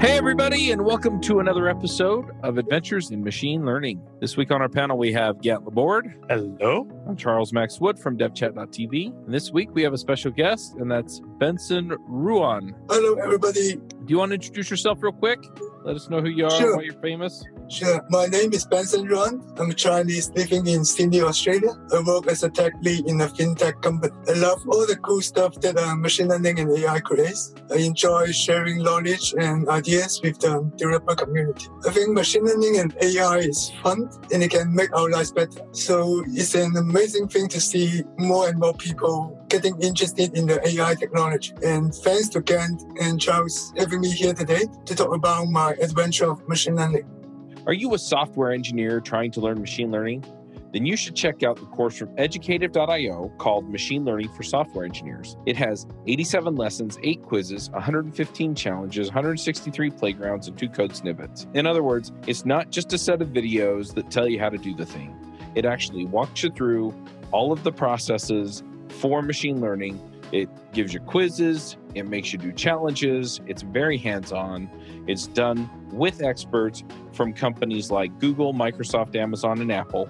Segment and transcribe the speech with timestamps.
[0.00, 4.00] Hey, everybody, and welcome to another episode of Adventures in Machine Learning.
[4.18, 6.14] This week on our panel, we have Gant Laborde.
[6.30, 6.88] Hello.
[7.06, 9.08] I'm Charles Max Wood from DevChat.tv.
[9.26, 12.74] And this week, we have a special guest, and that's Benson Ruan.
[12.88, 13.74] Hello, everybody.
[13.76, 15.38] Do you want to introduce yourself real quick?
[15.84, 16.76] Let us know who you are, Sure.
[16.76, 17.44] why you're famous.
[17.70, 18.04] Sure.
[18.10, 19.40] My name is Benson Ruan.
[19.56, 21.70] I'm a Chinese living in Sydney, Australia.
[21.94, 24.12] I work as a tech lead in a fintech company.
[24.28, 27.54] I love all the cool stuff that uh, machine learning and AI creates.
[27.70, 31.68] I enjoy sharing knowledge and ideas with the developer community.
[31.86, 35.60] I think machine learning and AI is fun and it can make our lives better.
[35.70, 40.58] So it's an amazing thing to see more and more people getting interested in the
[40.66, 41.52] AI technology.
[41.62, 46.32] And thanks to Kent and Charles having me here today to talk about my adventure
[46.32, 47.19] of machine learning.
[47.66, 50.24] Are you a software engineer trying to learn machine learning?
[50.72, 55.36] Then you should check out the course from educative.io called Machine Learning for Software Engineers.
[55.44, 61.48] It has 87 lessons, 8 quizzes, 115 challenges, 163 playgrounds, and 2 code snippets.
[61.52, 64.58] In other words, it's not just a set of videos that tell you how to
[64.58, 65.14] do the thing.
[65.54, 66.94] It actually walks you through
[67.30, 70.00] all of the processes for machine learning.
[70.32, 74.70] It gives you quizzes, it makes you do challenges, it's very hands on.
[75.06, 80.08] It's done with experts from companies like Google, Microsoft, Amazon, and Apple.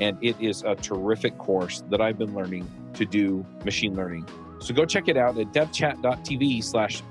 [0.00, 4.26] And it is a terrific course that I've been learning to do machine learning.
[4.60, 7.02] So go check it out at devchat.tv slash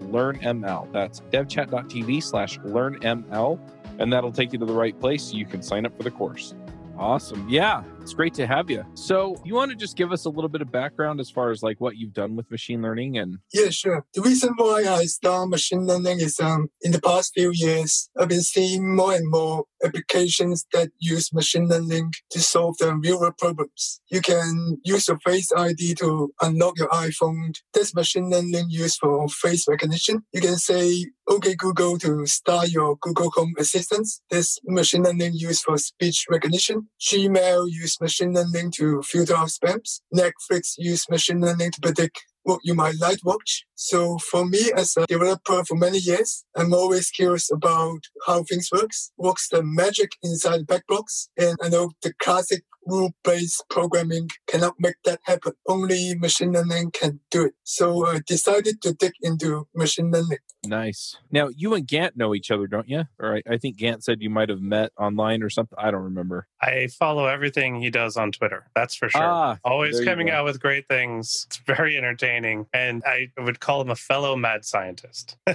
[0.00, 0.92] learnml.
[0.92, 3.58] That's devchat.tv slash learnml.
[3.98, 6.10] And that'll take you to the right place so you can sign up for the
[6.10, 6.54] course.
[6.96, 7.48] Awesome.
[7.48, 8.84] Yeah, it's great to have you.
[8.94, 11.62] So, you want to just give us a little bit of background as far as
[11.62, 14.04] like what you've done with machine learning and Yeah, sure.
[14.14, 18.28] The reason why I start machine learning is um in the past few years I've
[18.28, 23.38] been seeing more and more applications that use machine learning to solve the real world
[23.38, 24.00] problems.
[24.10, 27.54] You can use your face ID to unlock your iPhone.
[27.72, 30.24] That's machine learning used for face recognition.
[30.32, 34.08] You can say OK Google to start your Google Home Assistant.
[34.30, 36.88] That's machine learning used for speech recognition.
[37.00, 37.66] Gmail
[38.00, 40.00] machine learning to filter out spams.
[40.14, 43.66] Netflix use machine learning to predict what you might like watch.
[43.74, 48.70] So for me as a developer for many years, I'm always curious about how things
[48.72, 49.12] works.
[49.16, 51.28] What's the magic inside the back blocks?
[51.36, 55.52] And I know the classic rule-based programming cannot make that happen.
[55.66, 57.54] Only machine learning can do it.
[57.64, 60.38] So I decided to dig into machine learning.
[60.66, 61.16] Nice.
[61.30, 63.04] Now, you and Gant know each other, don't you?
[63.18, 65.78] Or I, I think Gant said you might have met online or something.
[65.80, 66.46] I don't remember.
[66.60, 68.66] I follow everything he does on Twitter.
[68.74, 69.22] That's for sure.
[69.22, 71.46] Ah, Always coming out with great things.
[71.48, 72.66] It's very entertaining.
[72.72, 75.36] And I would call him a fellow mad scientist.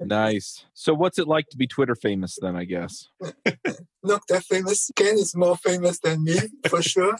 [0.00, 0.64] Nice.
[0.74, 3.08] So, what's it like to be Twitter famous then, I guess?
[4.02, 4.90] Not that famous.
[4.96, 6.38] Ken is more famous than me,
[6.68, 7.16] for sure.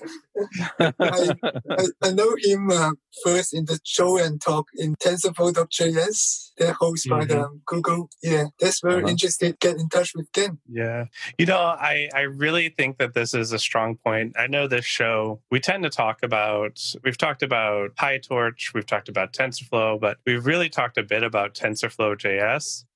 [0.78, 2.92] I, I, I know him uh,
[3.22, 8.08] first in the show and talk in TensorFlow.js, they're hosted by the Google.
[8.22, 9.10] Yeah, that's very Uh-huh.
[9.10, 9.56] interesting.
[9.60, 10.58] Get in touch with Ken.
[10.70, 11.04] Yeah.
[11.38, 14.34] You know, I, I really think that this is a strong point.
[14.38, 19.10] I know this show, we tend to talk about, we've talked about PyTorch, we've talked
[19.10, 22.18] about TensorFlow, but we've really talked a bit about TensorFlow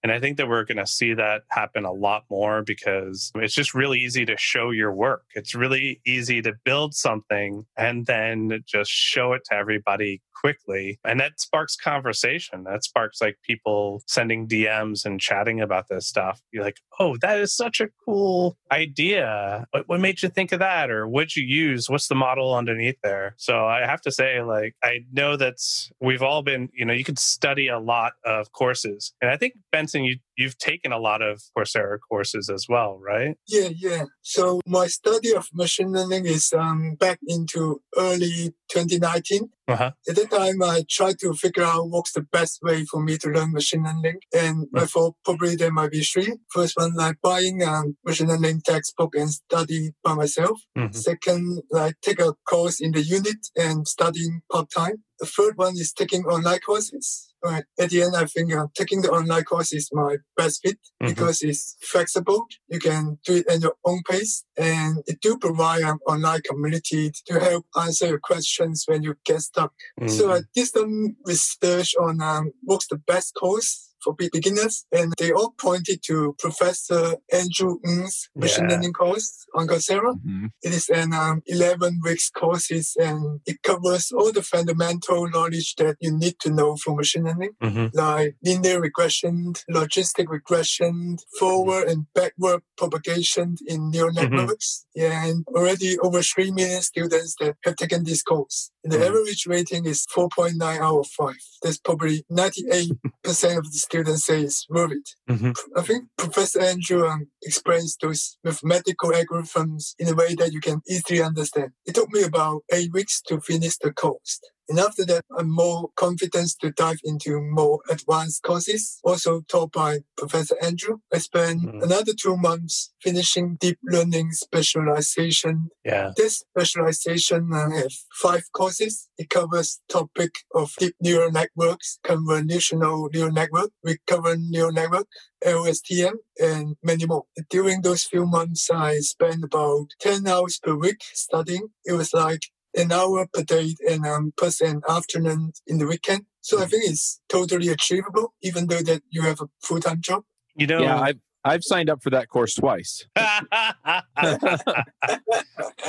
[0.02, 3.54] And I think that we're going to see that happen a lot more because it's
[3.54, 5.24] just really easy to show your work.
[5.34, 10.98] It's really easy to build something and then just show it to everybody quickly.
[11.06, 12.64] And that sparks conversation.
[12.64, 16.42] That sparks like people sending DMs and chatting about this stuff.
[16.52, 19.66] You're like, oh, that is such a cool idea.
[19.70, 20.90] What, what made you think of that?
[20.90, 21.88] Or what'd you use?
[21.88, 23.34] What's the model underneath there?
[23.38, 25.56] So I have to say, like, I know that
[25.98, 29.14] we've all been, you know, you could study a lot of courses.
[29.22, 33.36] And I think, Benson, you, you've taken a lot of Coursera courses as well, right?
[33.46, 34.04] Yeah, yeah.
[34.22, 39.50] So my study of machine learning is um, back into early 2019.
[39.66, 39.92] Uh-huh.
[40.08, 43.28] At that time, I tried to figure out what's the best way for me to
[43.30, 44.18] learn machine learning.
[44.34, 46.36] And I thought probably there might be three.
[46.52, 50.60] First one, like buying a machine learning textbook and study by myself.
[50.76, 50.94] Mhm.
[50.94, 55.04] Second, like take a course in the unit and studying part-time.
[55.18, 57.32] The third one is taking online courses.
[57.44, 57.64] Right.
[57.78, 61.08] At the end, I think uh, taking the online course is my best fit Mhm.
[61.10, 62.46] because it's flexible.
[62.68, 67.12] You can do it at your own pace and it do provide an online community
[67.26, 69.72] to help answer your questions when you get stuck.
[70.08, 75.32] So I did some research on um, what's the best course for beginners, and they
[75.32, 78.76] all pointed to Professor Andrew Ng's machine Yeah.
[78.76, 80.12] learning course on Coursera.
[80.24, 80.50] Mhm.
[80.62, 85.96] It is an um, 11 weeks courses, and it covers all the fundamental knowledge that
[86.00, 87.90] you need to know for machine learning, Mhm.
[87.94, 94.30] like linear regression, logistic regression, forward and backward propagation in neural Mhm.
[94.30, 94.86] networks.
[94.94, 98.70] Yeah, and already over 3 million students that have taken this course.
[98.82, 99.06] And the Mhm.
[99.08, 101.36] average rating is 4.9 out of 5.
[101.62, 105.08] That's probably 98% of the students say it's worth it.
[105.30, 105.54] Mhm.
[105.76, 110.80] I think Professor Andrew um, explains those mathematical algorithms in a way that you can
[110.88, 111.70] easily understand.
[111.86, 114.40] It took me about eight weeks to finish the course.
[114.68, 120.00] And after that, I'm more confident to dive into more advanced courses, also taught by
[120.16, 120.98] Professor Andrew.
[121.12, 121.82] I spent Mhm.
[121.82, 126.12] another two months finishing deep learning specialization Yeah.
[126.16, 129.08] this specialization I have five courses.
[129.18, 135.06] It covers topic of deep neural networks, convolutional neural network, recurrent neural network,
[135.44, 137.24] LSTM, and many more.
[137.50, 141.68] During those few months, I spent about 10 hours per week studying.
[141.84, 142.40] It was like
[142.74, 146.26] an hour per day and um, plus an afternoon in the weekend.
[146.40, 150.24] So I think it's totally achievable, even though that you have a full-time job.
[150.56, 153.06] You know, Yeah, I've I've signed up for that course twice.
[153.16, 153.44] I,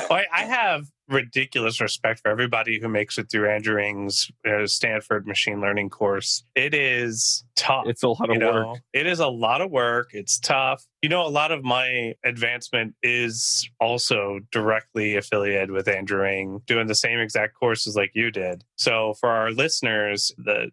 [0.10, 5.62] I have ridiculous respect for everybody who makes it through Andrew Ng's uh, Stanford machine
[5.62, 6.44] learning course.
[6.56, 7.86] It is tough.
[7.88, 8.80] It's a lot you of know, work.
[8.94, 10.10] it is a lot of work.
[10.12, 10.84] It's tough.
[11.06, 16.88] You know, a lot of my advancement is also directly affiliated with Andrew Ng, doing
[16.88, 18.64] the same exact courses like you did.
[18.76, 20.72] So for our listeners, the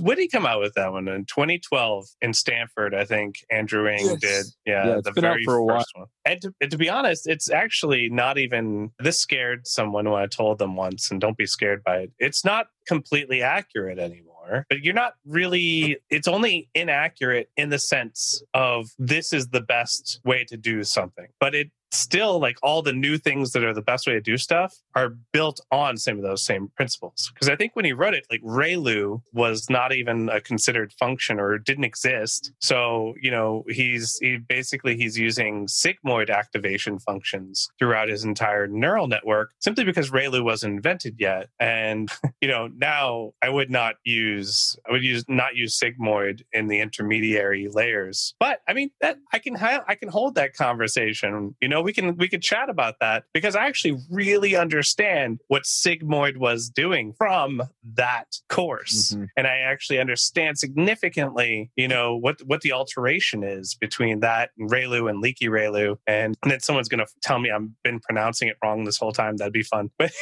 [0.00, 2.94] when did he come out with that one in 2012 in Stanford?
[2.94, 4.20] I think Andrew Ng Yes.
[4.22, 4.46] did.
[4.64, 5.80] Yeah, Yeah, it's the been out very for a while.
[5.80, 6.06] first one.
[6.24, 8.92] And to, and to be honest, it's actually not even.
[8.98, 12.12] This scared someone when I told them once, and don't be scared by it.
[12.18, 14.27] It's not completely accurate anymore.
[14.68, 15.98] But you're not really.
[16.10, 21.26] It's only inaccurate in the sense of this is the best way to do something.
[21.40, 24.36] But it still like all the new things that are the best way to do
[24.36, 27.30] stuff are built on some of those same principles.
[27.32, 31.38] Because I think when he wrote it, like relu was not even a considered function
[31.40, 32.52] or didn't exist.
[32.60, 39.08] So, you know, he's he basically he's using sigmoid activation functions throughout his entire neural
[39.08, 41.48] network simply because relu wasn't invented yet.
[41.58, 42.10] And,
[42.40, 46.80] you know, now I would not use I would use not use sigmoid in the
[46.80, 48.34] intermediary layers.
[48.38, 51.54] But I mean that I can ha- I can hold that conversation.
[51.60, 55.64] You know, we can we can chat about that because I actually really understand what
[55.64, 57.62] sigmoid was doing from
[57.94, 59.12] that course.
[59.12, 59.28] Mhm.
[59.36, 64.70] And I actually understand significantly, you know, what what the alteration is between that and
[64.70, 65.96] relu and leaky Relu.
[66.06, 69.36] And, and then someone's gonna tell me I've been pronouncing it wrong this whole time.
[69.36, 69.90] That'd be fun.
[69.98, 70.12] But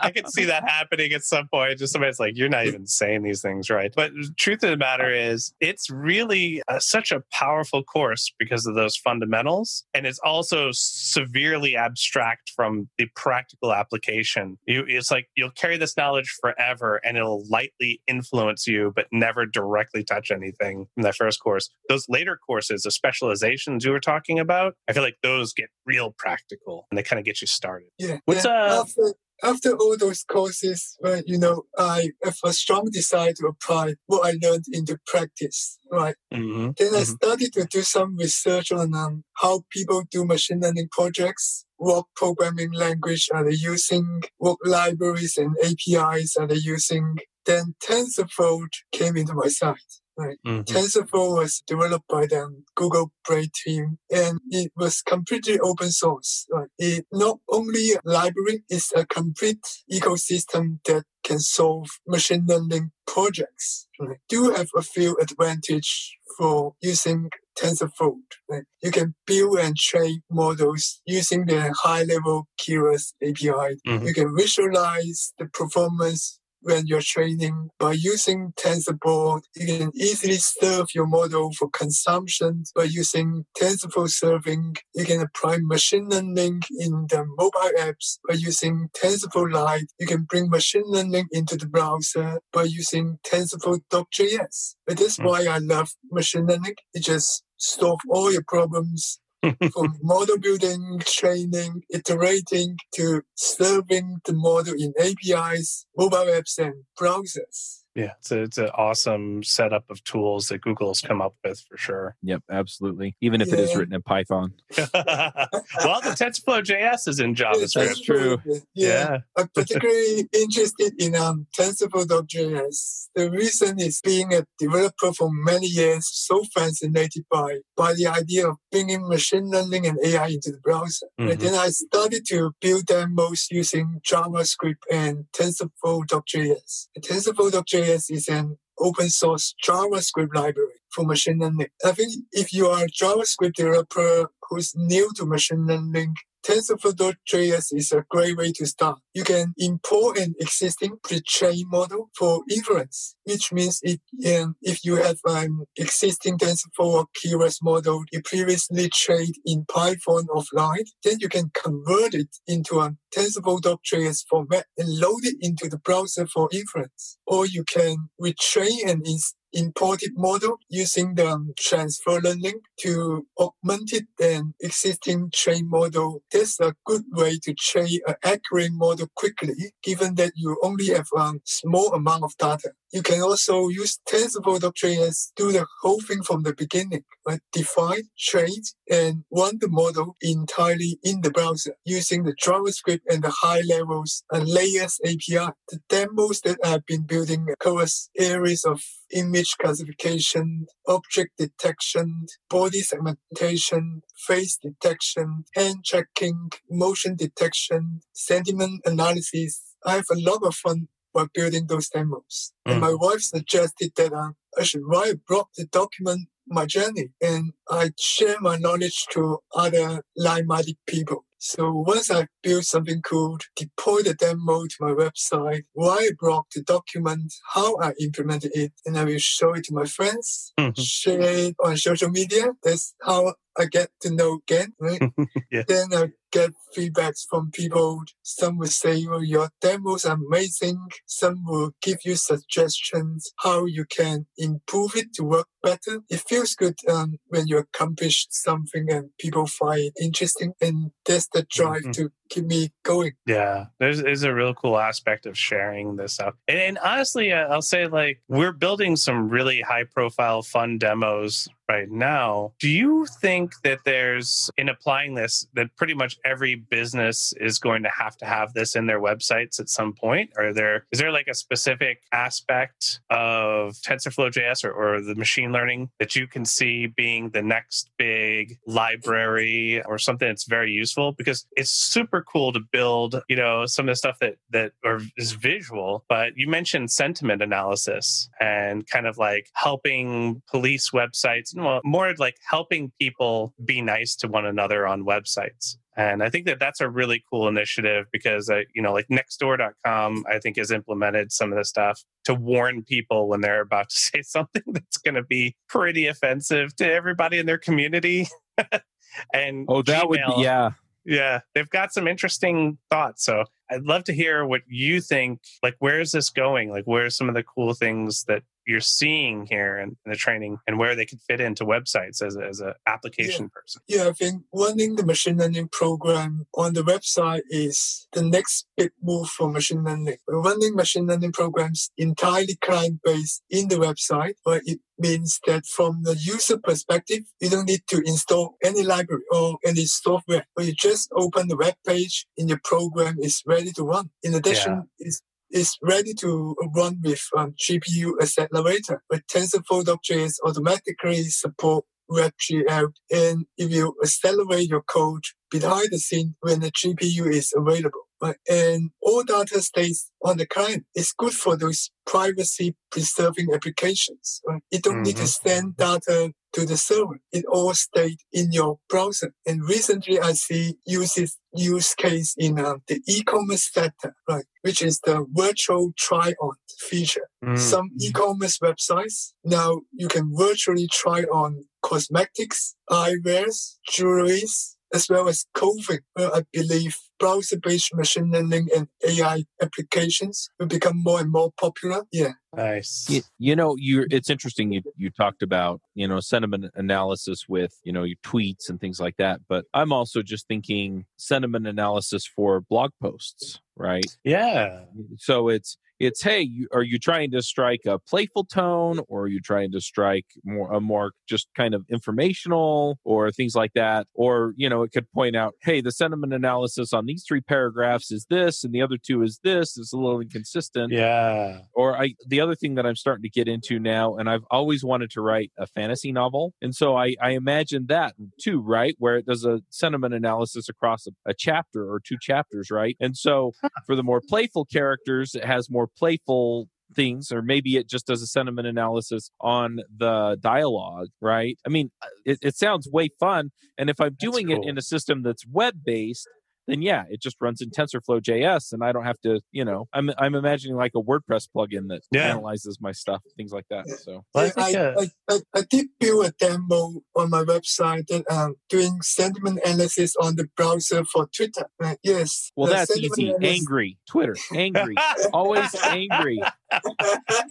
[0.00, 1.78] I could see that happening at some point.
[1.78, 4.76] Just somebody's like, "You're not even saying these things right." But the truth of the
[4.76, 10.18] matter is, it's really uh, such a powerful course because of those fundamentals, and it's
[10.18, 14.58] also severely abstract from the practical application.
[14.66, 19.46] You, it's like you'll carry this knowledge forever, and it'll lightly influence you, but never
[19.46, 21.70] directly touch anything from that first course.
[21.88, 26.14] Those later courses, the specializations you were talking about, I feel like those get real
[26.18, 27.88] practical, and they kind of get you started.
[27.98, 28.18] Yeah.
[28.24, 28.84] What's, yeah.
[28.98, 29.10] uh,
[29.42, 34.26] after all those courses, well, you know, I have a strong desire to apply what
[34.26, 36.16] I learned into practice, right?
[36.32, 36.70] Mm-hmm.
[36.78, 37.16] Then I Mhm.
[37.16, 41.64] started to do some research on um, how people do machine learning projects.
[41.76, 44.22] What programming language are they using?
[44.38, 47.16] What libraries and APIs are they using?
[47.44, 49.76] Then TensorFlow came into my sight.
[50.18, 50.38] Right.
[50.46, 50.64] Mhm.
[50.64, 56.46] TensorFlow was developed by the Google Brain team and it was completely open source.
[56.50, 56.70] Right?
[56.78, 59.60] It not only a library, it's a complete
[59.92, 63.88] ecosystem that can solve machine learning projects.
[64.00, 64.16] Right?
[64.28, 68.16] Do have a few advantage for using TensorFlow.
[68.48, 68.64] Right?
[68.82, 73.76] You can build and train models using the high level Keras API.
[73.86, 74.06] Mhm.
[74.06, 80.88] You can visualize the performance when you're training by using TensorBoard, you can easily serve
[80.96, 84.76] your model for consumption by using TensorFlow serving.
[84.94, 89.86] You can apply machine learning in the mobile apps by using TensorFlow Lite.
[90.00, 94.74] You can bring machine learning into the browser by using TensorFlow.js.
[94.88, 95.24] That's Mm.
[95.24, 96.74] why I love machine learning.
[96.94, 99.20] It just solve all your problems
[99.72, 107.82] from model building, training, iterating to serving the model in APIs, mobile apps, and browsers.
[107.96, 111.78] Yeah, it's a, it's an awesome setup of tools that Google's come up with for
[111.78, 112.16] sure.
[112.22, 113.16] Yep, absolutely.
[113.22, 114.52] Even if it is written in Python.
[114.76, 117.86] well, the TensorFlow JS is in Yes, JavaScript.
[117.86, 118.38] That's true.
[118.44, 118.58] Yeah.
[118.74, 119.18] Yeah.
[119.36, 123.08] I'm particularly interested in um, TensorFlow.js.
[123.14, 128.48] The reason is being a developer for many years, so fascinated by, by the idea
[128.48, 131.06] of bringing machine learning and AI into the browser.
[131.18, 131.30] Mhm.
[131.30, 136.88] And then I started to build demos using JavaScript and TensorFlow.js.
[136.94, 141.68] And TensorFlow.js is an open source JavaScript library for machine learning.
[141.84, 146.14] I think if you are a JavaScript developer who's new to machine learning,
[146.46, 149.00] TensorFlow.js is a great way to start.
[149.14, 154.00] You can import an existing pre-trained model for inference, which means it,
[154.32, 160.26] um, if you have an existing TensorFlow or Keras model you previously trained in Python
[160.28, 165.78] offline, then you can convert it into a TensorFlow.js format and load it into the
[165.78, 167.18] browser for inference.
[167.26, 174.06] Or you can retrain and ins- imported model using the transfer learning to augment it
[174.20, 176.22] an existing train model.
[176.30, 181.08] That's a good way to train an accurate model quickly, given that you only have
[181.16, 182.72] a small amount of data.
[182.92, 188.04] You can also use TensorFlow.js to do the whole thing from the beginning, like define,
[188.18, 193.60] train, and run the model entirely in the browser using the JavaScript and the high
[193.68, 195.52] levels and layers API.
[195.68, 204.02] The demos that I've been building covers areas of image classification, object detection, body segmentation,
[204.26, 209.62] face detection, hand tracking, motion detection, sentiment analysis.
[209.84, 212.52] I have a lot of fun while building those demos.
[212.68, 212.72] Mm.
[212.72, 217.08] And my wife suggested that uh, I should write a blog to document my journey
[217.20, 221.24] and I share my knowledge to other like-minded people.
[221.38, 226.44] So once I built something cool, deploy the demo to my website, write a blog
[226.52, 230.80] to document how I implemented it, and I will show it to my friends, mm-hmm.
[230.80, 232.46] share it on social media.
[232.62, 235.00] That's how I get to know again, right?
[235.50, 235.62] yeah.
[235.66, 238.02] Then I get feedbacks from people.
[238.22, 243.84] Some will say, "Oh, your demos are amazing." Some will give you suggestions how you
[243.84, 246.00] can improve it to work better.
[246.10, 251.28] It feels good um, when you accomplish something and people find it interesting, and that's
[251.28, 251.92] the drive mm-hmm.
[251.92, 253.12] to keep me going.
[253.26, 256.34] Yeah, there's, there's a real cool aspect of sharing this stuff.
[256.48, 261.90] And, and honestly, I'll say like we're building some really high profile, fun demos right
[261.90, 262.52] now.
[262.58, 267.82] Do you think that there's, in applying this, that pretty much every business is going
[267.82, 270.30] to have to have this in their websites at some point?
[270.36, 275.52] Are there, is there like a specific aspect of TensorFlow JS or, or the machine
[275.52, 281.12] learning that you can see being the next big library or something that's very useful?
[281.12, 285.00] Because it's super cool to build, you know, some of the stuff that, that are,
[285.16, 291.80] is visual, but you mentioned sentiment analysis and kind of like helping police websites well,
[291.84, 295.76] more like helping people be nice to one another on websites.
[295.96, 300.24] And I think that that's a really cool initiative because, uh, you know, like nextdoor.com,
[300.30, 303.96] I think has implemented some of the stuff to warn people when they're about to
[303.96, 308.28] say something that's going to be pretty offensive to everybody in their community.
[309.32, 310.72] and oh, that Gmail, would be, yeah.
[311.06, 311.40] Yeah.
[311.54, 313.24] They've got some interesting thoughts.
[313.24, 315.40] So I'd love to hear what you think.
[315.62, 316.70] Like, where is this going?
[316.70, 320.16] Like, where are some of the cool things that you're seeing here in, in, the
[320.16, 323.60] training and where they could fit into websites as a, as an application yeah.
[323.60, 323.82] person?
[323.86, 328.90] Yeah, I think running the machine learning program on the website is the next big
[329.02, 330.16] move for machine learning.
[330.26, 335.66] We're running machine learning programs entirely client based in the website, but it means that
[335.66, 340.64] from the user perspective, you don't need to install any library or any software, but
[340.64, 344.10] you just open the web page and your program is ready to run.
[344.22, 345.06] In addition, yeah.
[345.06, 345.20] it's
[345.50, 352.92] is ready to run with um, GPU accelerator, but TensorFlow.js automatically support WebGL.
[353.10, 358.36] And if you accelerate your code behind the scene when the GPU is available, right?
[358.50, 364.40] and all data stays on the client, it's good for those privacy preserving applications.
[364.46, 364.62] Right?
[364.70, 365.02] You don't mm-hmm.
[365.02, 365.48] need to mm-hmm.
[365.48, 367.20] send data to the server.
[367.32, 369.34] It all stayed in your browser.
[369.46, 374.46] And recently I see uses use case in uh, the e-commerce sector, right?
[374.62, 377.28] Which is the virtual try-on feature.
[377.44, 377.56] Mm-hmm.
[377.56, 385.46] Some e-commerce websites now you can virtually try on cosmetics, eyewears, jewelries, as well as
[385.54, 391.50] COVID, where I believe browser-based machine learning and AI applications will become more and more
[391.60, 392.04] popular.
[392.10, 392.32] Yeah.
[392.54, 393.06] Nice.
[393.08, 397.72] You, you, know, you it's interesting you you talked about, you know, sentiment analysis with,
[397.84, 402.26] you know, your tweets and things like that, but I'm also just thinking sentiment analysis
[402.26, 404.16] for blog posts, right?
[404.24, 404.84] Yeah.
[405.18, 409.28] So it's it's hey you, are you trying to strike a playful tone or are
[409.28, 414.06] you trying to strike more a more just kind of informational or things like that?
[414.14, 418.10] Or you know it could point out hey the sentiment analysis on these three paragraphs
[418.10, 420.92] is this and the other two is this it's a little inconsistent.
[420.92, 421.60] Yeah.
[421.74, 424.84] Or i the other thing that i'm starting to get into now and i've always
[424.84, 428.94] wanted to write a fantasy novel and so i i imagine that too right?
[428.98, 432.96] Where it does a sentiment analysis across a, a chapter or two chapters right?
[433.00, 433.52] And so
[433.86, 438.06] for the more playful characters it has more more playful things or maybe it just
[438.06, 441.58] does a sentiment analysis on the dialogue right?
[441.66, 441.90] I mean
[442.24, 445.46] it, it sounds way fun and if i'm That's doing it in a system that's
[445.46, 446.28] web based
[446.66, 449.88] then yeah it just runs in tensorflow js and i don't have to you know
[449.92, 452.28] i'm, I'm imagining like a wordpress plugin that Yeah.
[452.30, 456.26] analyzes my stuff things like that so I I, uh, I, I, I did build
[456.26, 461.66] a demo on my website that um doing sentiment analysis on the browser for Twitter.
[461.78, 461.98] Right?
[462.02, 462.50] Yes.
[462.56, 464.94] well that's easy analysis- angry twitter angry
[465.32, 466.40] always angry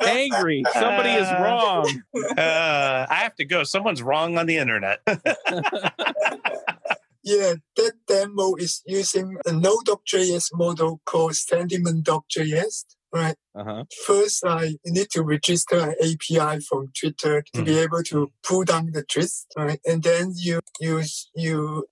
[0.05, 2.01] angry somebody is wrong
[2.38, 3.63] uh, I have to go.
[3.63, 5.00] Someone's wrong on the internet.
[7.25, 12.86] Yeah, that demo is using a Node.js model called sentiment.js.
[13.12, 13.36] Right.
[13.58, 18.65] uh-huh First, I need to register an API from Twitter to be able to pull
[18.65, 19.79] down the tweets, right?
[19.86, 21.01] And then you you
[21.34, 21.86] you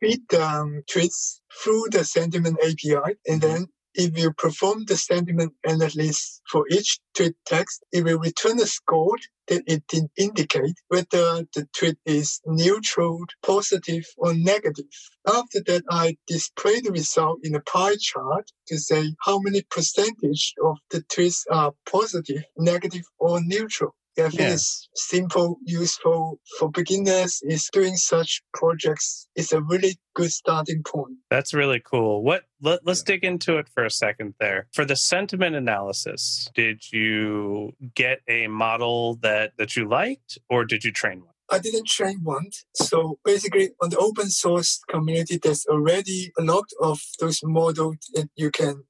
[0.00, 5.54] feed the um, tweets through the sentiment API, and then if you perform the sentiment
[5.64, 9.16] analysis for each tweet text, it will return a score
[9.48, 14.86] that it in- indicate whether the tweet is neutral, positive, or negative.
[15.26, 20.54] After that, I display the result in a pie chart to say how many percentage
[20.64, 23.94] of the tweets are positive, negative, or neutral.
[24.18, 24.54] Yeah, I think Yeah.
[24.54, 27.40] it's simple, useful for beginners.
[27.42, 31.18] Is doing such projects is a really good starting point.
[31.30, 32.24] That's really cool.
[32.24, 34.66] What let, us dig into it for a second there.
[34.74, 40.82] For the sentiment analysis, did you get a model that that you liked or did
[40.82, 41.34] you train one?
[41.50, 42.50] I didn't train one.
[42.74, 48.28] So basically, on the open source community, there's already a lot of those models that
[48.34, 48.84] you can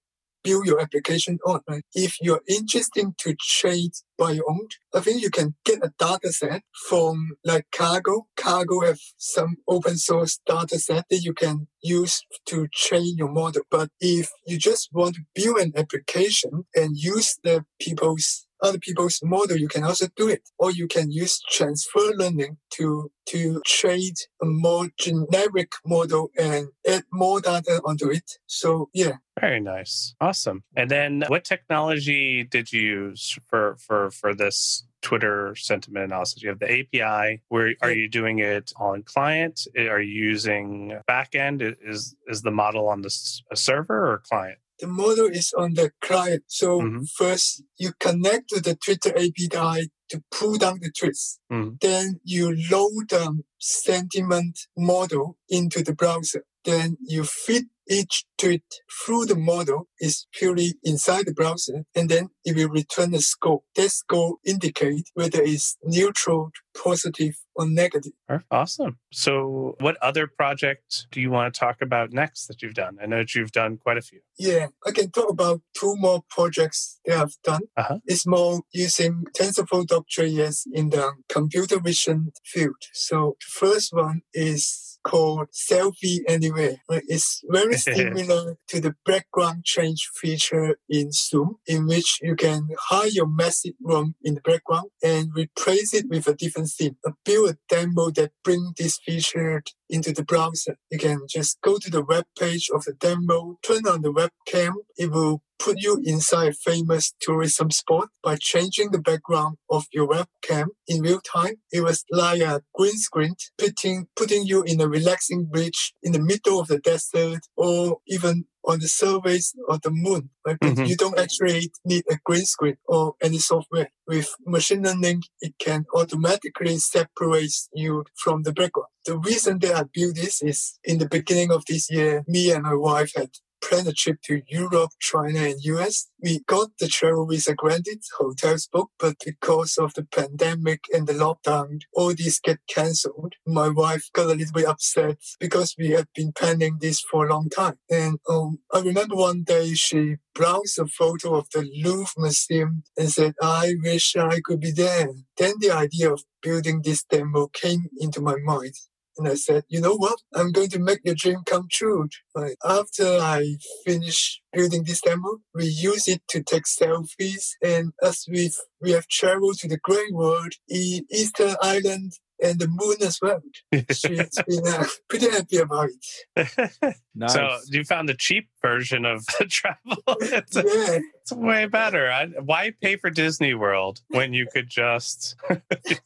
[0.48, 1.60] build your application on.
[1.68, 1.84] Right?
[1.94, 6.32] If you're interested to trade by your own, I think you can get a data
[6.32, 8.22] set from like Kaggle.
[8.36, 13.62] Kaggle have some open source data set that you can use to train your model.
[13.70, 19.20] But if you just want to build an application and use the people's other people's
[19.22, 20.42] model, you can also do it.
[20.58, 27.04] Or you can use transfer learning to to trade a more generic model and add
[27.12, 28.38] more data onto it.
[28.46, 30.14] So yeah, Very nice.
[30.20, 30.64] Awesome.
[30.76, 36.42] And then what technology did you use for for for this Twitter sentiment analysis?
[36.42, 37.42] You have the API.
[37.48, 39.66] Where are you doing it on client?
[39.76, 41.76] Are you using backend?
[41.82, 43.14] Is is the model on the
[43.50, 44.58] a server or client?
[44.80, 46.44] the model is on the client.
[46.46, 47.10] So Mhm.
[47.10, 51.38] first you connect to the Twitter API to pull down the tweets.
[51.50, 51.80] Mhm.
[51.80, 56.44] Then you load the sentiment model into the browser.
[56.64, 58.62] Then you feed each tweet
[59.04, 61.84] through the model is purely inside the browser.
[61.94, 63.62] And then it will return a score.
[63.76, 68.12] That score indicate whether it's neutral, positive, or negative.
[68.50, 68.98] Awesome.
[69.12, 72.98] So, what other project do you want to talk about next that you've done?
[73.02, 74.20] I know that you've done quite a few.
[74.38, 77.62] Yeah, I can talk about two more projects that I've done.
[77.76, 77.98] Uh-huh.
[78.06, 82.76] It's more using TensorFlow.js in the computer vision field.
[82.92, 86.76] So the first one is called Selfie Anywhere.
[86.88, 87.02] Right?
[87.08, 93.12] It's very similar to the background change feature in Zoom, in which you can hide
[93.12, 96.96] your message room in the background and replace it with a different theme.
[97.06, 100.76] Uh, I built a demo that bring this feature into the browser.
[100.90, 104.74] You can just go to the web page of the demo, turn on the webcam.
[104.96, 110.08] It will put you inside a famous tourism spot by changing the background of your
[110.08, 111.56] webcam in real time.
[111.72, 116.20] It was like a green screen, putting, putting you in a relaxing beach in the
[116.20, 120.30] middle of the desert or even on the surface of the moon.
[120.46, 120.58] Right?
[120.60, 120.88] But Mhm.
[120.88, 123.90] You don't actually need a green screen or any software.
[124.06, 128.88] With machine learning, it can automatically separate you from the background.
[129.06, 132.62] The reason that I built this is in the beginning of this year, me and
[132.62, 136.08] my wife had planned a trip to Europe, China, and US.
[136.22, 141.12] We got the travel visa granted, hotels booked, but because of the pandemic and the
[141.12, 143.34] lockdown, all these get cancelled.
[143.46, 147.32] My wife got a little bit upset because we had been planning this for a
[147.32, 147.78] long time.
[147.90, 153.10] And um, I remember one day she browsed a photo of the Louvre Museum and
[153.10, 155.10] said, I wish I could be there.
[155.36, 158.74] Then the idea of building this demo came into my mind.
[159.18, 160.18] And I said, you know what?
[160.34, 162.08] I'm going to make your dream come true.
[162.34, 162.56] Right.
[162.64, 167.50] After I finish building this demo, we use it to take selfies.
[167.62, 172.68] And as we've, we have traveled to the Great Wall, E- Easter Island, and the
[172.68, 173.40] moon as well.
[173.92, 175.88] She's been uh, pretty happy about
[176.36, 176.94] it.
[177.18, 180.02] nice So, you found the cheap version of the travel.
[180.20, 180.98] it's, Yeah.
[181.20, 182.10] it's way better.
[182.10, 185.36] I, why pay for Disney World when you could just.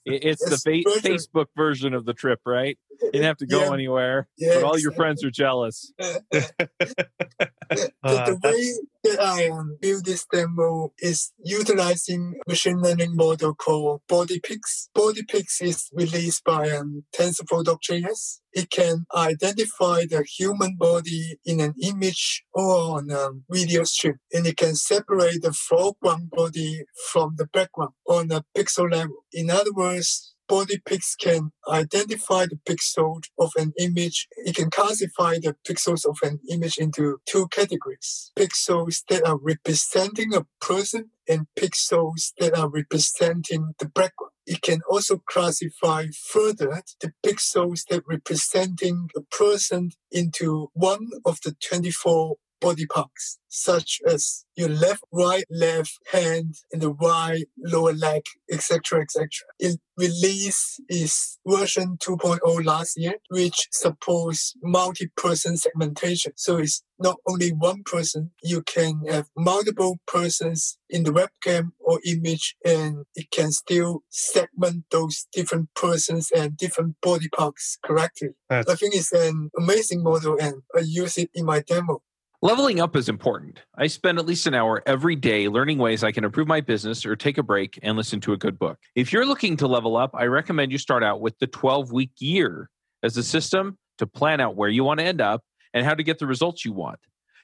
[0.05, 3.65] It- it's the fa- facebook version of the trip right you didn't have to go
[3.65, 3.73] Yeah.
[3.75, 8.63] anywhere Yeah, but all your friends are jealous the, Uh, the way
[9.05, 14.89] that I um, built this demo is utilizing a machine learning model called BodyPix.
[14.95, 18.41] BodyPix is released by um, TensorFlow.js.
[18.53, 24.47] It can identify the human body in an image or on a video stream, and
[24.47, 29.25] it can separate the foreground body from the background on a pixel level.
[29.33, 34.29] In other words, BodyPix can identify the pixels of an image.
[34.37, 38.33] It can classify the pixels of an image into two categories.
[38.39, 44.33] Pixels that are representing a person and pixels that are representing the background.
[44.47, 51.57] It can also classify further the pixels that representing a person into one of the
[51.67, 58.23] 24 body parts, such as your left, right, left hand, and the right lower leg,
[58.51, 59.29] etc., etc.
[59.59, 66.33] It released its version 2.0 last year, which supports multi-person segmentation.
[66.37, 72.01] So it's not only one person, you can have multiple persons in the webcam or
[72.07, 78.31] image, and it can still segment those different persons and different body parts correctly.
[78.49, 82.03] That's- I think it's an amazing model, and I use it in my demo.
[82.45, 83.61] Leveling up is important.
[83.79, 87.07] I spend at least an hour every day learning ways I can improve my business
[87.07, 88.81] or take a break and listen to a good book.
[88.97, 92.11] If you're looking to level up, I recommend you start out with the 12 week
[92.19, 92.69] year
[93.05, 96.03] as a system to plan out where you want to end up and how to
[96.03, 96.99] get the results you want.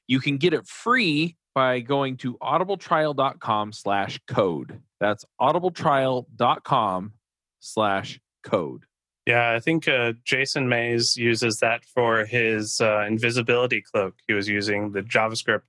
[0.09, 4.81] You can get it free by going to audibletrial.com slash code.
[4.99, 7.13] That's audibletrial.com
[7.61, 8.83] slash code.
[9.29, 14.15] Yeah, I think uh, Jason Mayes uses that for his uh, invisibility cloak.
[14.27, 15.65] He was using the JavaScript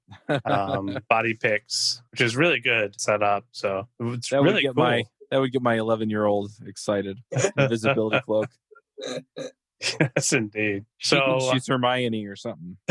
[0.46, 3.44] um, BodyPix, which is really good set up.
[3.52, 4.86] So it's that would really get cool.
[4.86, 7.20] my that would get my 11 year old excited.
[7.58, 8.48] Invisibility cloak.
[9.82, 10.86] yes, indeed.
[11.02, 12.78] So So she's Hermione or something.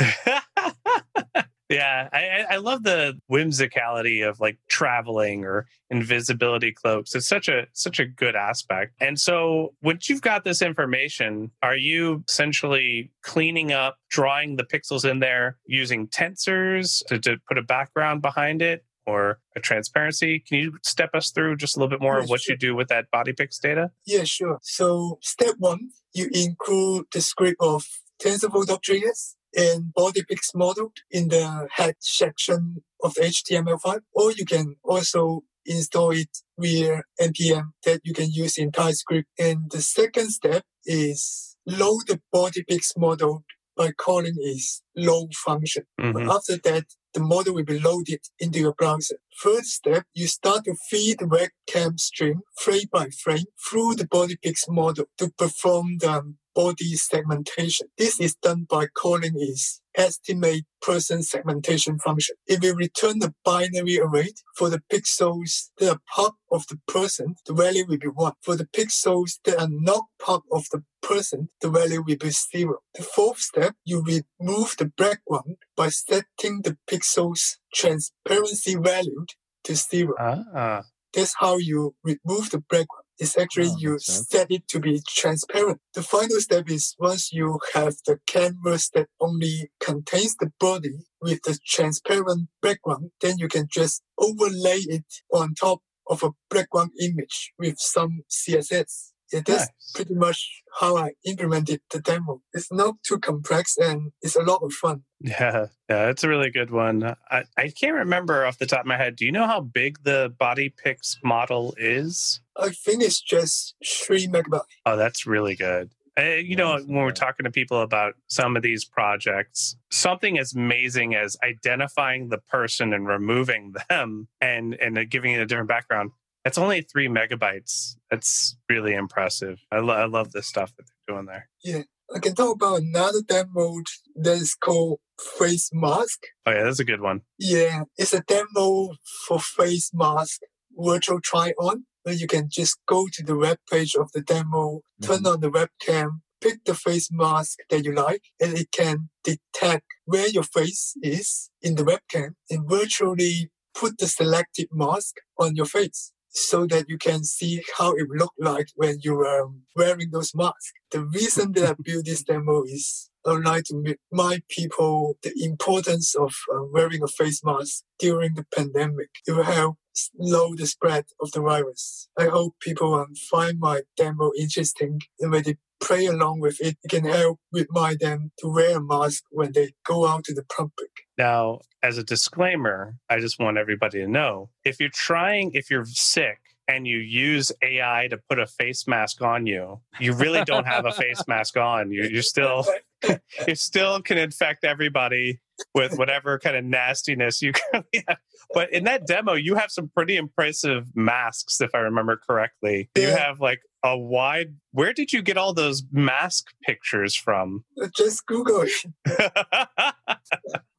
[1.68, 7.14] yeah, I, I- love the whimsicality of like traveling or invisibility cloaks.
[7.14, 8.94] It's such a such a good aspect.
[9.00, 15.08] And so once you've got this information, are you essentially cleaning up, drawing the pixels
[15.08, 18.84] in there using tensors to, to put a background behind it?
[19.06, 20.38] Or a transparency.
[20.38, 22.52] Can you step us through just a little bit more Yeah, of what sure.
[22.52, 23.90] you do with that BodyPix data?
[24.04, 24.58] Yeah, sure.
[24.60, 27.86] So step one, you include the script of
[28.22, 35.42] TensorFlow.js and BodyPix model in the head section of the HTML5, or you can also
[35.64, 39.28] install it via NPM that you can use in TypeScript.
[39.38, 43.44] And the second step is load the BodyPix model
[43.76, 45.84] by calling its load function.
[46.00, 46.28] Mhm.
[46.34, 49.18] After that, the model will be loaded into your browser.
[49.36, 54.68] First step, you start to feed the webcam stream frame by frame through the BodyPix
[54.68, 57.88] model to perform the body segmentation.
[57.98, 62.36] This is done by calling its estimate person segmentation function.
[62.46, 67.36] It will return a binary array for the pixels that are part of the person.
[67.46, 68.32] The value will be one.
[68.42, 72.78] For the pixels that are not part of the person, the value will be zero.
[72.94, 79.26] The fourth step, you remove the background by setting the pixels transparency value
[79.64, 80.14] to zero.
[80.18, 80.82] Ah,
[81.14, 83.04] That's how you remove the background.
[83.18, 85.80] It's actually Oh, you set it to be transparent.
[85.94, 91.42] The final step is once you have the canvas that only contains the body with
[91.42, 97.52] the transparent background, then you can just overlay it on top of a background image
[97.58, 99.12] with some CSS.
[99.32, 99.92] Yeah, that's nice.
[99.94, 102.40] pretty much how I implemented the demo.
[102.54, 105.02] It's not too complex and it's a lot of fun.
[105.20, 107.14] Yeah, yeah, it's a really good one.
[107.30, 109.16] I, I can't remember off the top of my head.
[109.16, 112.40] Do you know how big the BodyPix model is?
[112.58, 114.62] I think it's just three megabytes.
[114.84, 115.90] Oh, that's really good.
[116.18, 120.36] Uh, you know, Nice, when we're talking to people about some of these projects, something
[120.38, 125.46] as amazing as identifying the person and removing them and and uh, giving it a
[125.46, 126.10] different background.
[126.44, 127.96] That's only three megabytes.
[128.10, 129.60] That's really impressive.
[129.70, 131.48] I, lo- I love the stuff that they're doing there.
[131.62, 131.82] Yeah.
[132.14, 133.82] I can talk about another demo
[134.16, 135.00] that is called
[135.38, 136.22] Face Mask.
[136.46, 137.20] Oh yeah, that's a good one.
[137.38, 138.94] Yeah, it's a demo
[139.26, 140.40] for Face Mask
[140.74, 144.82] virtual try on where you can just go to the web page of the demo,
[145.02, 145.26] turn mm-hmm.
[145.26, 150.28] on the webcam, pick the face mask that you like, and it can detect where
[150.28, 156.12] your face is in the webcam and virtually put the selected mask on your face
[156.38, 160.72] so that you can see how it looked like when you were wearing those masks.
[160.90, 165.32] The reason that I built this demo is I would like to remind people the
[165.44, 169.10] importance of uh, wearing a face mask during the pandemic.
[169.26, 172.08] It will help slow the spread of the virus.
[172.18, 176.76] I hope people um, find my demo interesting and when they play along with it,
[176.82, 180.44] it can help remind them to wear a mask when they go out to the
[180.44, 180.90] public.
[181.18, 185.84] Now, as a disclaimer, I just want everybody to know if you're trying, if you're
[185.84, 190.66] sick and you use AI to put a face mask on you, you really don't
[190.66, 191.90] have a face mask on.
[191.90, 192.64] You, you're still,
[193.48, 195.40] you still can infect everybody
[195.74, 198.18] with whatever kind of nastiness you currently have.
[198.54, 202.90] But in that demo, you have some pretty impressive masks, if I remember correctly.
[202.96, 204.54] You have like a wide.
[204.72, 207.64] Where did you get all those mask pictures from?
[207.96, 208.66] Just Google.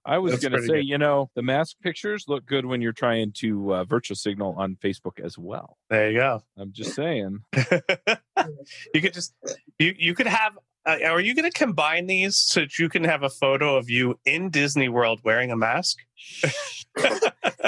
[0.09, 0.87] I was going to say, good.
[0.87, 4.75] you know, the mask pictures look good when you're trying to uh, virtual signal on
[4.83, 5.77] Facebook as well.
[5.91, 6.41] there you go.
[6.57, 7.39] I'm just saying.
[7.55, 9.35] you could just
[9.77, 10.57] you you could have.
[10.85, 13.87] Uh, are you going to combine these so that you can have a photo of
[13.87, 15.97] you in Disney World wearing a mask?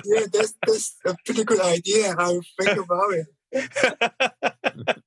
[0.05, 2.15] Yeah, that's that's a pretty good idea.
[2.17, 3.27] I'll think about it.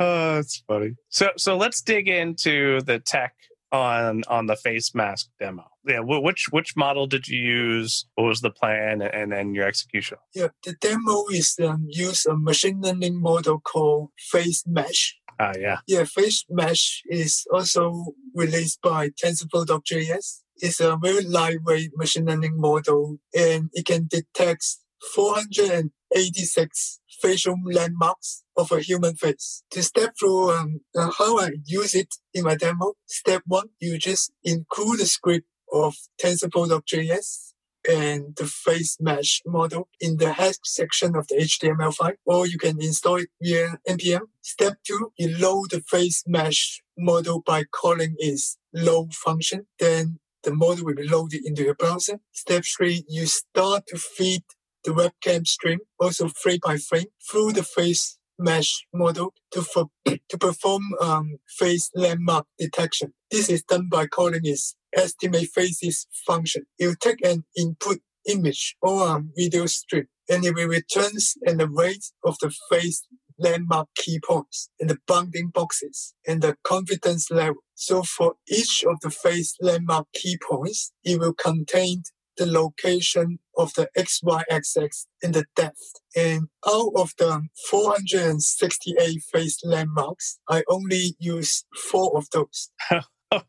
[0.00, 0.96] oh, that's funny.
[1.08, 3.34] So so let's dig into the tech
[3.72, 5.64] on on the face mask demo.
[5.86, 8.06] Yeah, which which model did you use?
[8.14, 10.18] What was the plan, and then your execution?
[10.34, 15.16] Yeah, the demo is um, use a machine learning model called Face Mesh.
[15.38, 15.78] Ah, yeah.
[15.86, 20.42] Yeah, Face Mesh is also released by TensorFlow.js.
[20.56, 24.66] It's a very lightweight machine learning model, and it can detect
[25.14, 29.62] 486 facial landmarks of a human face.
[29.72, 33.98] To step through um, uh, how I use it in my demo, step one, you
[33.98, 37.50] just include the script of TensorFlow.js
[37.88, 42.58] and the face mesh model in the head section of the HTML file, or you
[42.58, 44.20] can install it via npm.
[44.42, 49.66] Step two, you load the face mesh model by calling its load function.
[49.78, 52.20] Then the model will be loaded into your browser.
[52.32, 54.42] Step three, you start to feed
[54.84, 60.38] the webcam stream, also frame by frame, through the face mesh model to, for, to
[60.38, 63.12] perform um, face landmark detection.
[63.30, 66.64] This is done by calling its estimate faces function.
[66.78, 71.12] It will take an input image or a video stream and it will return
[71.42, 73.06] an array of the face
[73.38, 77.62] landmark key points and the bounding boxes and the confidence level.
[77.74, 82.02] So for each of the face landmark key points, it will contain
[82.36, 85.92] the location of the XY axis and the depth.
[86.16, 92.70] And out of the 468 face landmarks, I only use four of those.
[93.32, 93.42] Oh,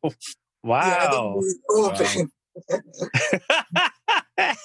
[0.64, 1.90] Yeah, I don't wow.
[1.90, 2.32] of them.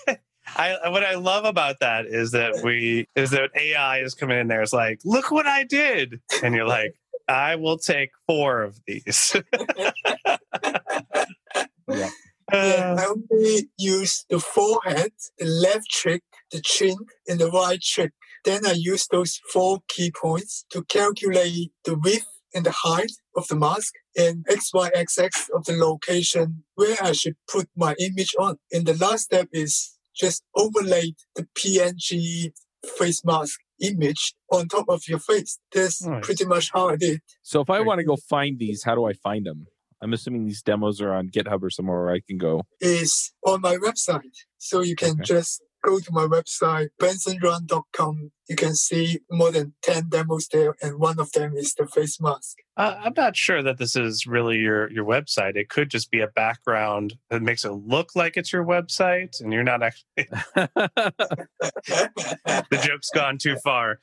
[0.59, 4.49] I what I love about that is that we is that AI is coming in
[4.49, 4.61] there.
[4.63, 6.95] It's like, look what I did, and you're like,
[7.29, 9.35] I will take four of these.
[11.89, 12.09] Yeah.
[12.53, 18.11] Yeah, I only use the forehead, the left cheek, the chin, and the right cheek.
[18.45, 23.49] Then I use those four key points to calculate the width and the height of
[23.49, 28.59] the mask and XYXX of the location where I should put my image on.
[28.73, 32.53] And the last step is just overlay the PNG
[32.97, 35.59] face mask image on top of your face.
[35.75, 36.25] That's Nice.
[36.25, 37.21] pretty much how I did.
[37.43, 39.67] So if I want to go find these, how do I find them?
[40.07, 42.63] I'm assuming these demos are on GitHub or somewhere where I can go.
[42.81, 44.37] is on my website.
[44.59, 45.25] So you can Okay.
[45.25, 48.31] just go to my website, bensonruan.com.
[48.49, 52.21] You can see more than 10 demos there, and one of them is the face
[52.21, 52.59] mask.
[52.77, 55.57] uh, I'm not sure that this is really your your website.
[55.57, 59.53] It could just be a background that makes it look like it's your website, and
[59.53, 60.07] you're not actually.
[62.71, 64.01] the joke's gone too far.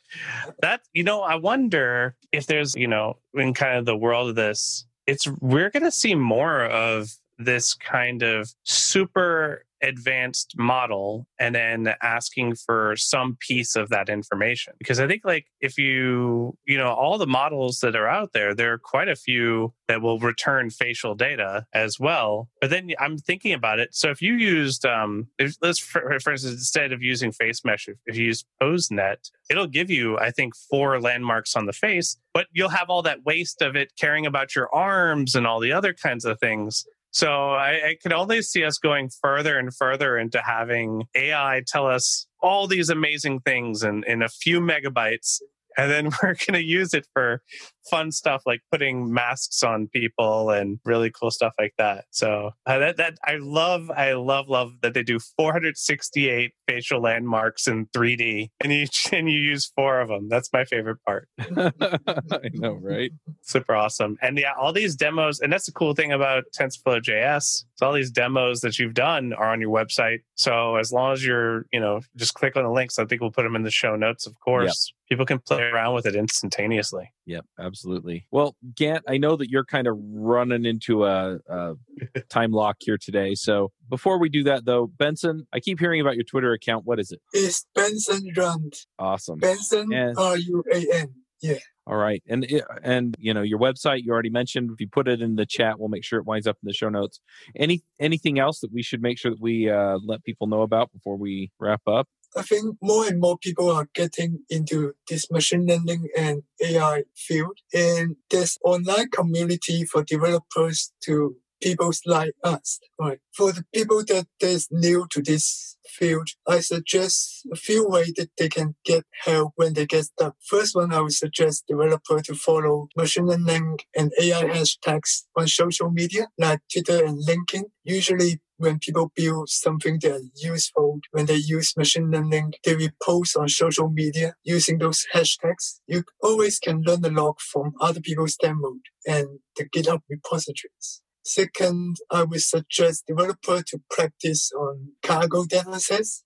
[0.62, 4.36] That you know, I wonder if there's you know in kind of the world of
[4.36, 11.54] this, it's we're going to see more of this kind of super advanced model and
[11.54, 14.74] then asking for some piece of that information.
[14.80, 18.56] Because i think like if you you know all the models that are out there
[18.56, 22.50] there are quite a few that will return facial data as well.
[22.62, 23.94] But then i'm thinking about it.
[23.94, 27.88] So if you used um if, let's for, for instance instead of using face mesh
[27.88, 32.18] if, if you use posenet it'll give you i think four landmarks on the face
[32.34, 35.72] but you'll have all that waste of it caring about your arms and all the
[35.72, 40.18] other kinds of things so I, I can only see us going further and further
[40.18, 45.40] into having AI tell us all these amazing things in, in a few megabytes.
[45.78, 47.44] And then we're going to use it for
[47.90, 52.06] fun stuff like putting masks on people and really cool stuff like that.
[52.12, 57.68] So uh, that, that I love, I love, love that they do 468 facial landmarks
[57.68, 60.30] in 3D and you, and you use four of them.
[60.30, 63.12] That's my favorite part I know, right?
[63.42, 64.18] super awesome.
[64.22, 67.66] And yeah, all these demos, and that's the cool thing about TensorFlow JS.
[67.76, 70.20] So all these demos that you've done are on your website.
[70.36, 73.00] So as long as you're, you know, just click on the links.
[73.00, 74.94] I think we'll put them in the show notes, of course.
[75.10, 77.12] People can play around with it instantaneously.
[77.26, 78.28] Yep, absolutely.
[78.32, 81.74] Well, Gant, I know that you're kind of running into a, a
[82.30, 83.34] time lock here today.
[83.36, 86.86] So, before we do that though, Benson, I keep hearing about your Twitter account.
[86.86, 87.22] What is it?
[87.32, 88.72] It's Benson Ruan.
[89.00, 89.40] Awesome.
[89.40, 91.14] Benson And- R U A N.
[91.42, 91.60] Yeah.
[91.86, 92.24] All right.
[92.28, 94.70] And it- and you know, your website you already mentioned.
[94.74, 96.74] If you put it in the chat, we'll make sure it winds up in the
[96.74, 97.20] show notes.
[97.56, 100.92] Any anything else that we should make sure that we uh, let people know about
[100.92, 102.08] before we wrap up?
[102.36, 107.60] I think more and more people are getting into this machine learning and AI field.
[107.74, 112.80] And there's online community for developers to people like us.
[113.00, 113.20] Right.
[113.36, 118.32] For the people that is new to this field, I suggest a few ways that
[118.38, 120.36] they can get help when they get stuck.
[120.46, 125.90] First one, I would suggest developer to follow machine learning and AI hashtags on social
[125.90, 127.64] media like Twitter and LinkedIn.
[127.84, 132.92] Usually when people build something that is useful, when they use machine learning, they will
[133.04, 135.82] post on social media using those hashtags.
[135.86, 141.02] You always can learn a lot from other people's demo and the GitHub repositories.
[141.26, 146.24] Second, I would suggest developer to practice on Kaggle datasets,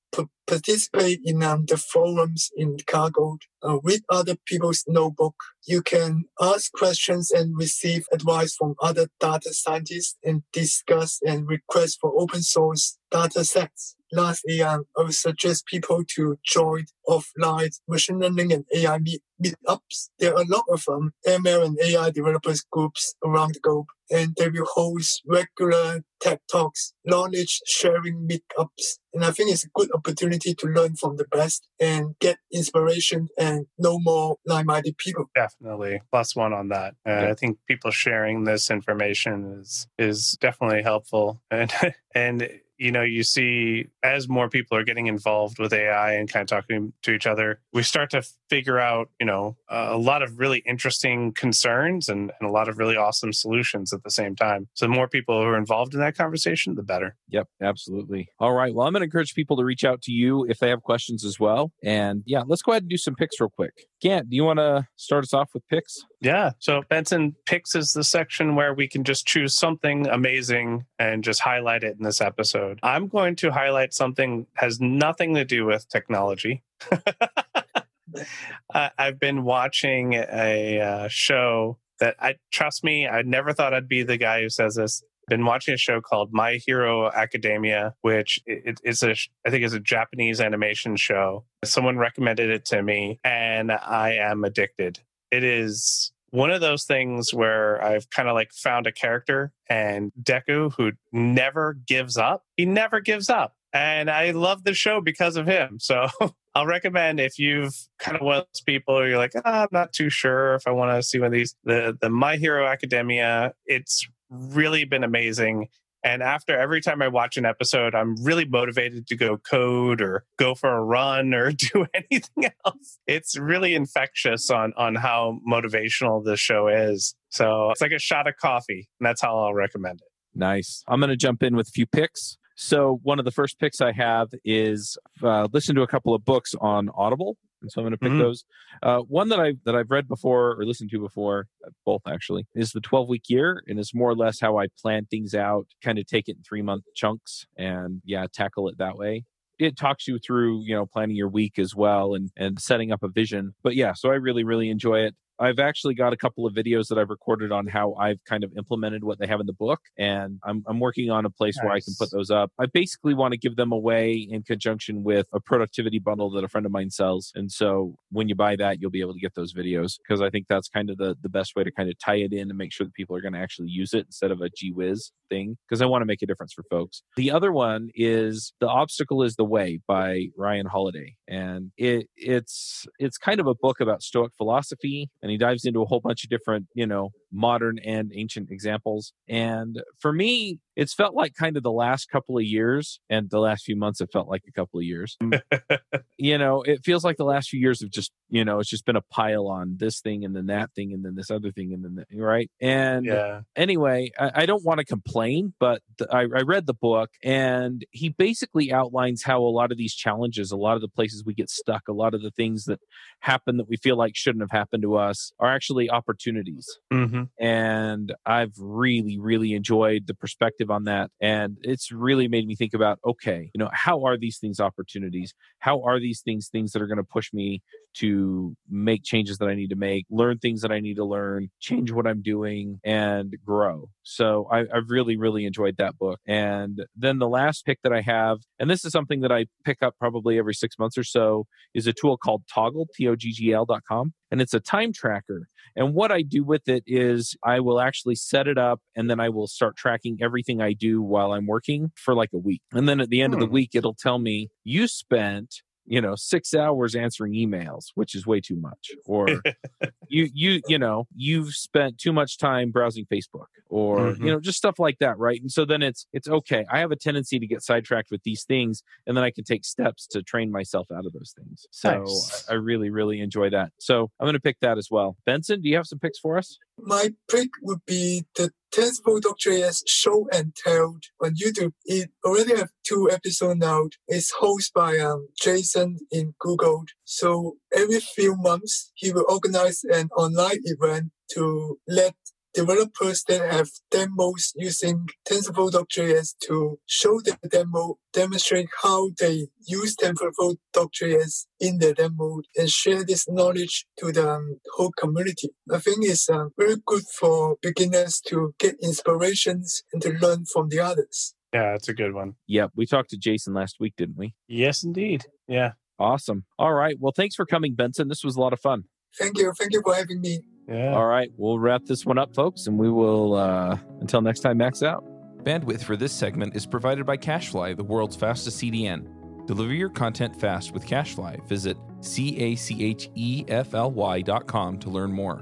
[0.48, 5.36] participate in um, the forums in Kaggle, uh, read other people's notebook.
[5.66, 11.98] You can ask questions and receive advice from other data scientists and discuss and request
[12.00, 13.97] for open source data sets.
[14.12, 20.10] Lastly, um, I would suggest people to join offline machine learning and AI meet, meetups.
[20.20, 24.34] There are a lot of um, ML and AI developers groups around the globe, and
[24.38, 29.00] they will host regular tech talks, knowledge sharing meetups.
[29.14, 33.28] And I think it's a good opportunity to learn from the best and get inspiration
[33.38, 35.26] and know more like-minded people.
[35.36, 36.96] Definitely plus one on that.
[37.06, 37.30] Uh, Yeah.
[37.32, 41.72] I think people sharing this information is is definitely helpful, and
[42.14, 46.42] and you know you see as more people are getting involved with AI and kind
[46.42, 50.40] of talking to each other, we start to figure out you know a lot of
[50.40, 54.68] really interesting concerns and, and a lot of really awesome solutions at the same time.
[54.74, 57.16] So the more people who are involved in that conversation, the better.
[57.30, 58.30] Yep, absolutely.
[58.40, 58.74] All right.
[58.74, 61.26] Well, I'm going to encourage people to reach out to you if they have questions
[61.26, 61.72] as well.
[61.84, 63.74] And yeah, let's go ahead and do some picks real quick.
[64.02, 66.06] Gant, do you want to start us off with picks?
[66.20, 66.52] Yeah.
[66.60, 71.42] So Benson picks is the section where we can just choose something amazing and just
[71.42, 72.80] highlight it in this episode.
[72.82, 76.64] I'm going to highlight something has nothing to do with technology.
[78.74, 83.08] I- I've been watching a uh, show that I trust me.
[83.08, 85.04] I never thought I'd be the guy who says this.
[85.28, 89.14] Been watching a show called My Hero Academia, which it, it's a
[89.46, 91.44] I think is a Japanese animation show.
[91.66, 95.00] Someone recommended it to me, and I am addicted
[95.32, 100.12] it is one of those things where I've kind of like found a character and
[100.22, 102.44] Deku who never gives up.
[102.58, 103.56] He never gives up.
[103.74, 105.80] And I love the show because of him.
[105.88, 106.08] So
[106.56, 109.94] I'll recommend if you've kind of one of those people you're like, ah, I'm not
[109.94, 113.54] too sure if I want to see one of these, the, the My Hero Academia,
[113.68, 115.68] it's really been amazing.
[116.08, 120.24] And after every time I watch an episode, I'm really motivated to go code or
[120.40, 122.98] go for a run or do anything else.
[123.08, 127.14] It's really infectious on on how motivational this show is.
[127.28, 130.08] So it's like a shot of coffee, and that's how I'll recommend it.
[130.34, 130.82] Nice.
[130.88, 132.38] I'm going to jump in with a few picks.
[132.60, 136.26] So one of the first picks I have is uh, listen to a couple of
[136.26, 138.18] books on Audible, and so I'm going to pick Mhm.
[138.20, 138.46] those.
[138.82, 142.48] Uh, one that I that I've read before or listened to before, uh, both actually,
[142.56, 145.68] is the 12 week year, and it's more or less how I plan things out,
[145.84, 149.26] kind of take it in three month chunks, and yeah, tackle it that way.
[149.60, 153.04] It talks you through, you know, planning your week as well and and setting up
[153.04, 153.54] a vision.
[153.62, 155.16] But yeah, so I really really enjoy it.
[155.40, 158.52] I've actually got a couple of videos that I've recorded on how I've kind of
[158.58, 161.72] implemented what they have in the book, and I'm, I'm working on a place where
[161.72, 162.52] I can put those up.
[162.60, 166.48] I basically want to give them away in conjunction with a productivity bundle that a
[166.48, 169.36] friend of mine sells, and so when you buy that, you'll be able to get
[169.36, 171.98] those videos because I think that's kind of the the best way to kind of
[172.00, 174.32] tie it in and make sure that people are going to actually use it instead
[174.32, 177.04] of a gee whiz thing because I want to make a difference for folks.
[177.16, 182.86] The other one is "The Obstacle Is the Way" by Ryan Holiday, and it it's
[183.00, 186.24] it's kind of a book about Stoic philosophy, and he dives into a whole bunch
[186.24, 189.12] of different you know modern and ancient examples.
[189.28, 193.40] And for me, it's felt like kind of the last couple of years, and the
[193.42, 195.20] last few months it felt like a couple of years.
[196.18, 198.86] you know, it feels like the last few years have just you know it's just
[198.86, 201.74] been a pile on this thing and then that thing and then this other thing
[201.74, 203.42] and then that, right and Yeah.
[203.56, 207.86] anyway, I, I don't want to complain, but the, I, I read the book and
[207.92, 211.34] he basically outlines how a lot of these challenges, a lot of the places we
[211.34, 212.80] get stuck, a lot of the things that
[213.22, 216.68] happen that we feel like shouldn't have happened to us are actually opportunities.
[216.92, 221.12] hmm And I've really, really enjoyed the perspective on that.
[221.22, 225.34] And it's really made me think about okay, you know, how are these things opportunities?
[225.60, 227.62] How are these things things that are going to push me
[228.00, 231.50] to make changes that I need to make, learn things that I need to learn,
[231.60, 233.90] change what I'm doing, and grow.
[234.04, 236.20] So I, I've really, really enjoyed that book.
[236.26, 239.82] And then the last pick that I have, and this is something that I pick
[239.82, 243.16] up probably every six months or so, is a tool called Toggle, Toggl, T O
[243.16, 244.14] G G L.com.
[244.32, 245.48] And it's a time tracker.
[245.76, 249.20] And what I do with it is I will actually set it up and then
[249.20, 252.62] I will start tracking everything I do while I'm working for like a week.
[252.74, 253.38] And then at the end hmm.
[253.38, 253.54] of the hmm.
[253.54, 258.40] week, it'll tell me you spent you know six hours answering emails which is way
[258.40, 259.28] too much or
[260.08, 264.26] you you you know you've spent too much time browsing facebook or mm-hmm.
[264.26, 265.42] you know just stuff like that right?
[265.42, 268.44] And so then it's it's okay i have a tendency to get sidetracked with these
[268.44, 271.66] things and then i can take steps to train myself out of those things.
[271.72, 272.46] So nice.
[272.50, 273.72] I, I really really enjoy that.
[273.80, 275.16] So i'm going to pick that as well.
[275.26, 280.28] Benson do you have some picks for us my pick would be the TensorFlow.js show
[280.32, 281.72] and tell on YouTube.
[281.86, 283.88] It already have two episodes now.
[284.08, 286.86] It's hosted by um, Jason in Google.
[287.04, 292.16] So every few months, he will organize an online event to let
[292.58, 301.46] developers that have demos using TensorFlow.js to show the demo, demonstrate how they use TensorFlow.js
[301.60, 305.50] in the demo and share this knowledge to the um, whole community.
[305.72, 310.70] I think it's uh, very good for beginners to get inspirations and to learn from
[310.70, 311.36] the others.
[311.54, 312.34] Yeah, that's a good one.
[312.48, 312.72] Yep.
[312.76, 314.34] We talked to Jason last week, didn't we?
[314.48, 315.26] Yes, indeed.
[315.48, 315.74] Yeah.
[316.00, 316.46] Awesome.
[316.58, 316.96] All right.
[317.00, 318.08] Well, thanks for coming, Benson.
[318.08, 318.86] This was a lot of fun.
[319.18, 319.52] Thank you.
[319.58, 320.42] Thank you for having me.
[320.68, 320.94] Yeah.
[320.94, 321.32] All right.
[321.38, 325.04] We'll wrap this one up, folks, and we will, uh, until next time, max out.
[325.44, 329.08] Bandwidth for this segment is provided by CacheFly, the world's fastest CDN.
[329.46, 331.48] Deliver your content fast with CacheFly.
[331.48, 335.42] Visit C A C H E F L Y dot com to learn more.